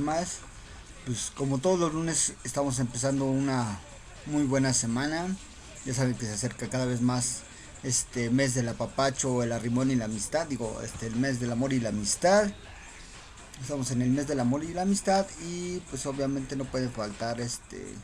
[0.00, 0.38] Más.
[1.04, 3.78] Pues como todos los lunes estamos empezando una
[4.24, 5.26] muy buena semana.
[5.84, 7.42] Ya saben que se acerca cada vez más
[7.82, 10.46] este mes del apapacho, el arrimón y la amistad.
[10.46, 12.50] Digo, este el mes del amor y la amistad.
[13.60, 17.42] Estamos en el mes del amor y la amistad y pues obviamente no puede faltar
[17.42, 17.94] este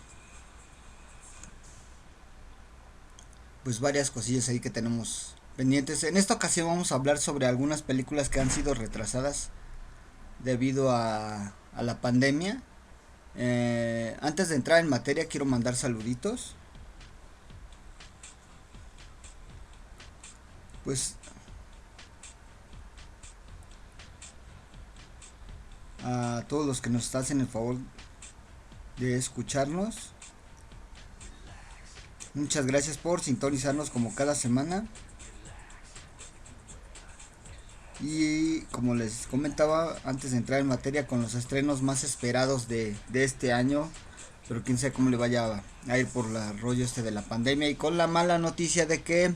[3.65, 6.05] pues varias cosillas ahí que tenemos pendientes.
[6.05, 9.51] En esta ocasión vamos a hablar sobre algunas películas que han sido retrasadas
[10.43, 12.61] debido a a la pandemia.
[13.37, 16.57] Eh, antes de entrar en materia quiero mandar saluditos.
[20.85, 21.15] Pues
[26.03, 27.77] a todos los que nos hacen el favor
[28.97, 30.13] de escucharnos.
[32.39, 34.87] Muchas gracias por sintonizarnos como cada semana.
[38.01, 42.95] Y como les comentaba antes de entrar en materia con los estrenos más esperados de,
[43.13, 43.91] este año,
[44.47, 47.69] pero quién sabe cómo le vaya a ir por el rollo este de la pandemia
[47.71, 49.35] y con la mala noticia de que,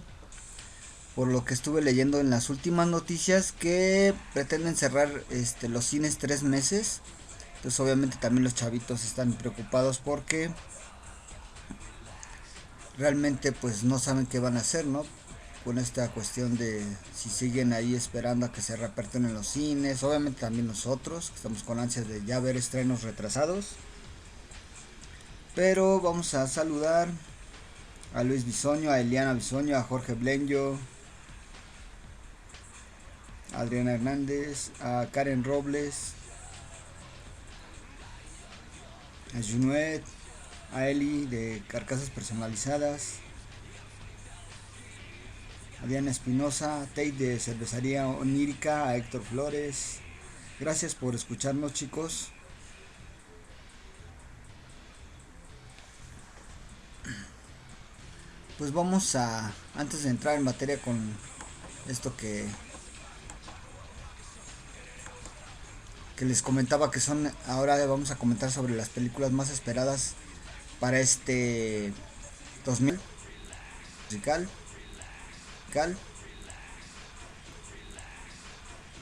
[1.17, 6.19] por lo que estuve leyendo en las últimas noticias, que pretenden cerrar este, los cines
[6.19, 7.01] tres meses.
[7.57, 10.53] Entonces obviamente también los chavitos están preocupados porque
[12.99, 15.05] realmente pues no saben qué van a hacer, ¿no?
[15.65, 20.03] con esta cuestión de si siguen ahí esperando a que se reaperten en los cines,
[20.03, 23.77] obviamente también nosotros, que estamos con ansias de ya ver estrenos retrasados.
[25.55, 27.09] Pero vamos a saludar
[28.15, 30.79] a Luis Bisoño, a Eliana Bisoño, a Jorge Blenjo,
[33.55, 36.15] a Adriana Hernández, a Karen Robles,
[39.35, 40.03] a Junuet,
[40.73, 43.17] a Eli de Carcasas Personalizadas,
[45.83, 49.99] a Diana Espinosa, Tate de Cervecería Onírica, a Héctor Flores.
[50.59, 52.31] Gracias por escucharnos chicos.
[58.59, 60.99] Pues vamos a, antes de entrar en materia con
[61.89, 62.47] esto que,
[66.17, 70.15] que les comentaba que son, ahora vamos a comentar sobre las películas más esperadas
[70.83, 71.93] para este
[72.67, 72.99] 2000
[74.11, 74.49] musical.